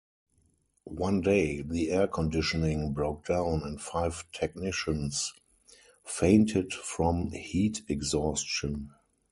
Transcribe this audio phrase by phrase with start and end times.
[0.85, 5.31] One day, the air conditioning broke down and five technicians
[6.03, 8.95] fainted from heat exhaustion.